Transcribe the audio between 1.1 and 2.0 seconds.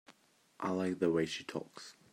way she talks.